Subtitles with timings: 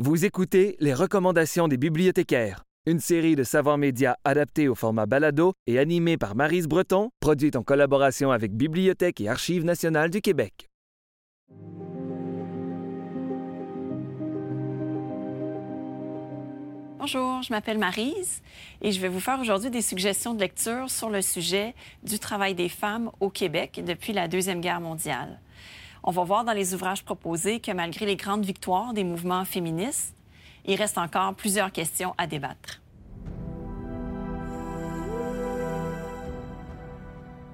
[0.00, 5.54] Vous écoutez les recommandations des bibliothécaires, une série de savoirs médias adaptés au format balado
[5.66, 10.68] et animée par Marise Breton, produite en collaboration avec Bibliothèque et Archives nationales du Québec.
[17.00, 18.40] Bonjour, je m'appelle Marise
[18.80, 21.74] et je vais vous faire aujourd'hui des suggestions de lecture sur le sujet
[22.04, 25.40] du travail des femmes au Québec depuis la Deuxième Guerre mondiale.
[26.02, 30.14] On va voir dans les ouvrages proposés que malgré les grandes victoires des mouvements féministes,
[30.64, 32.80] il reste encore plusieurs questions à débattre.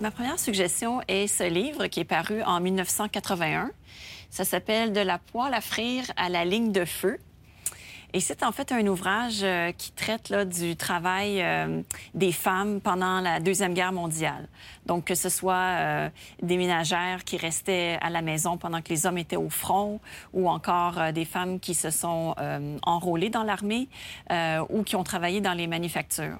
[0.00, 3.70] Ma première suggestion est ce livre qui est paru en 1981.
[4.30, 7.18] Ça s'appelle De la poêle à frire à la ligne de feu
[8.12, 11.82] et c'est en fait un ouvrage euh, qui traite là, du travail euh,
[12.14, 14.48] des femmes pendant la Deuxième Guerre mondiale.
[14.86, 16.08] Donc, que ce soit euh,
[16.42, 20.00] des ménagères qui restaient à la maison pendant que les hommes étaient au front,
[20.32, 22.34] ou encore des femmes qui se sont
[22.82, 23.88] enrôlées dans l'armée
[24.68, 26.38] ou qui ont travaillé dans les manufactures.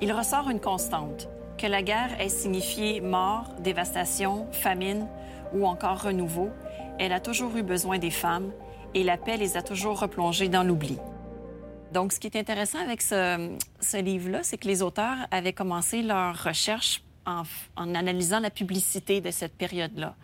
[0.00, 5.06] Il ressort une constante, que la guerre ait signifié mort, dévastation, famine
[5.52, 6.50] ou encore renouveau.
[6.98, 8.52] Elle a toujours eu besoin des femmes
[8.94, 10.98] et la paix les a toujours replongés dans l'oubli.
[11.92, 16.40] Donc, ce qui est intéressant avec ce, livre-là, c'est que les auteurs avaient commencé leur
[16.42, 17.44] recherche en,
[17.94, 20.14] analysant la publicité de cette période-là.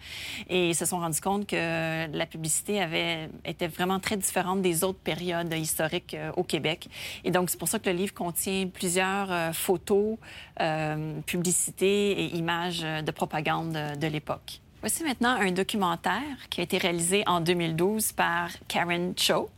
[0.48, 4.84] Et ils se sont rendus compte que la publicité avait, était vraiment très différente des
[4.84, 6.89] autres périodes historiques euh, au Québec.
[7.25, 10.17] Et donc, c'est pour ça que le livre contient plusieurs euh, photos,
[10.61, 14.61] euh, publicités et images de propagande de l'époque.
[14.87, 19.51] Voici maintenant un documentaire qui a été réalisé en 2012 par Karen Cho.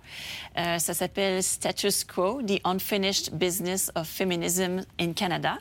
[0.57, 5.59] Euh, ça s'appelle Status Quo, The Unfinished Business of Feminism in Canada.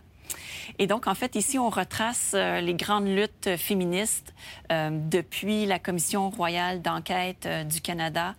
[0.79, 4.33] Et donc, en fait, ici, on retrace euh, les grandes luttes féministes
[4.71, 8.35] euh, depuis la Commission royale d'enquête du Canada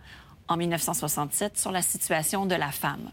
[0.49, 3.11] en 1967 sur la situation de la femme.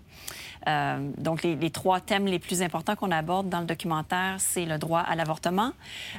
[0.69, 4.79] Euh, donc, les, trois thèmes les plus importants qu'on aborde dans le documentaire, c'est le
[4.79, 5.73] droit à l'avortement,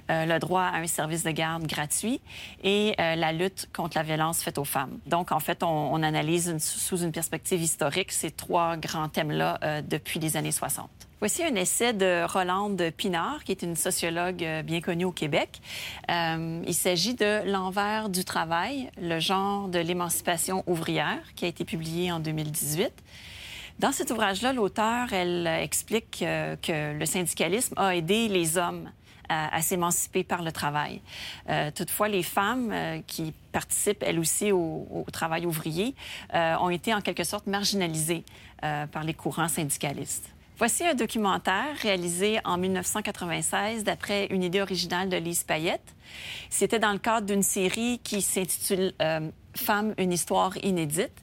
[0.09, 2.21] euh, le droit à un service de garde gratuit
[2.63, 4.99] et euh, la lutte contre la violence faite aux femmes.
[5.05, 10.37] Donc, en fait, on, analyse sous une perspective historique ces trois grands thèmes-là depuis les
[10.37, 11.06] années 60.
[11.19, 15.61] Voici un essai de Rolande Pinard, qui est une sociologue bien connue au Québec.
[16.07, 22.11] il s'agit de L'envers du travail, le genre de l'émancipation ouvrière, qui a été publié
[22.11, 22.91] en 2018.
[23.79, 28.89] Dans cet ouvrage-là, l'auteur, elle explique euh, que le syndicalisme a aidé les hommes
[29.29, 31.01] à, s'émanciper par le travail.
[31.49, 35.95] Euh, toutefois, les femmes euh, qui participent, elles aussi, au, travail ouvrier,
[36.33, 38.23] ont été en quelque sorte marginalisées
[38.61, 40.29] par les courants syndicalistes.
[40.57, 45.95] Voici un documentaire réalisé en 1996 d'après une idée originale de Lise Payette.
[46.49, 48.91] C'était dans le cadre d'une série qui s'intitule
[49.55, 51.13] Femmes, une histoire inédite.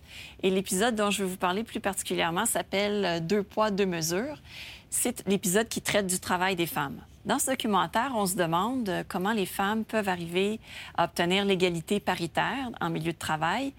[0.45, 4.41] Et l'épisode dont je vais vous parler plus particulièrement s'appelle Deux poids, deux mesures.
[4.89, 7.01] C'est l'épisode qui traite du travail des femmes.
[7.24, 10.60] Dans ce documentaire, on se demande comment les femmes peuvent arriver
[10.98, 13.72] à obtenir l'égalité paritaire en milieu de travail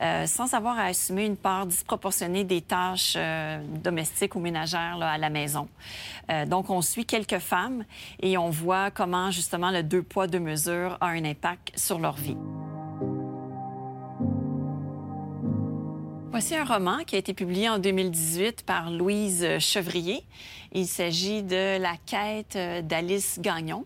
[0.00, 5.18] euh, sans avoir à assumer une part disproportionnée des tâches euh, domestiques ou ménagères à
[5.18, 5.68] la maison.
[6.30, 7.84] Euh, donc, on suit quelques femmes
[8.20, 12.14] et on voit comment justement le deux poids, deux mesures a un impact sur leur
[12.14, 12.36] vie.
[16.32, 20.24] Voici un roman qui a été publié en 2018 par Louise Chevrier.
[20.72, 22.56] Il s'agit de La quête
[22.86, 23.84] d'Alice Gagnon.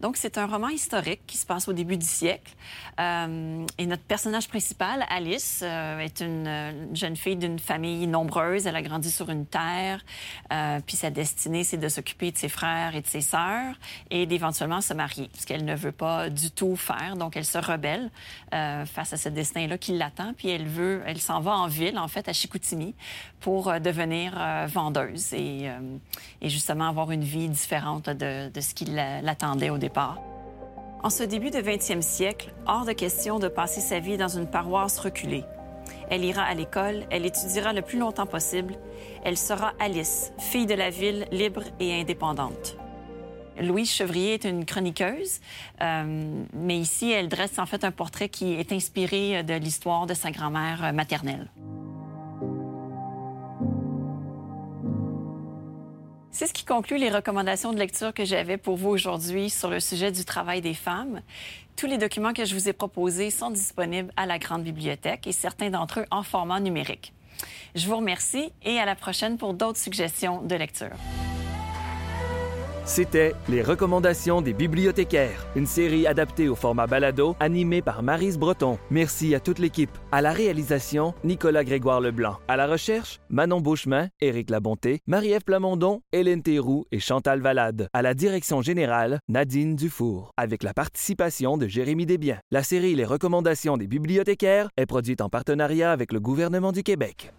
[0.00, 2.52] Donc, c'est un roman historique qui se passe au début du siècle.
[3.00, 8.66] Euh, et notre personnage principal, Alice, euh, est une, jeune fille d'une famille nombreuse.
[8.66, 10.04] Elle a grandi sur une terre.
[10.52, 13.74] Euh, puis sa destinée, c'est de s'occuper de ses frères et de ses sœurs
[14.10, 17.16] et d'éventuellement se marier, ce qu'elle ne veut pas du tout faire.
[17.16, 18.10] Donc, elle se rebelle
[18.50, 20.32] face à ce destin-là qui l'attend.
[20.34, 22.94] Puis elle veut, elle s'en va en ville, en fait, à Chicoutimi,
[23.40, 24.32] pour devenir
[24.68, 25.70] vendeuse et,
[26.42, 29.85] justement avoir une vie différente de, de ce qui l'attendait au début
[31.02, 34.46] en ce début de 20e siècle, hors de question de passer sa vie dans une
[34.46, 35.44] paroisse reculée.
[36.10, 38.74] Elle ira à l'école, elle étudiera le plus longtemps possible.
[39.24, 42.76] Elle sera Alice, fille de la ville libre et indépendante.
[43.60, 45.40] Louise Chevrier est une chroniqueuse,
[45.80, 50.14] euh, mais ici, elle dresse en fait un portrait qui est inspiré de l'histoire de
[50.14, 51.48] sa grand-mère maternelle.
[56.38, 59.80] C'est ce qui conclut les recommandations de lecture que j'avais pour vous aujourd'hui sur le
[59.80, 61.22] sujet du travail des femmes.
[61.76, 65.32] Tous les documents que je vous ai proposés sont disponibles à la Grande Bibliothèque et
[65.32, 67.14] certains d'entre eux en format numérique.
[67.74, 70.92] Je vous remercie et à la prochaine pour d'autres suggestions de lecture.
[72.86, 78.78] C'était Les recommandations des bibliothécaires, une série adaptée au format balado, animée par Marise Breton.
[78.92, 79.90] Merci à toute l'équipe.
[80.12, 82.36] À la réalisation, Nicolas Grégoire Leblanc.
[82.46, 87.88] À la recherche, Manon Beauchemin, Éric Labonté, Marie-Ève Plamondon, Hélène Théroux et Chantal Valade.
[87.92, 90.30] À la direction générale, Nadine Dufour.
[90.36, 92.38] Avec la participation de Jérémy Desbiens.
[92.52, 97.32] La série Les recommandations des bibliothécaires est produite en partenariat avec le gouvernement du Québec.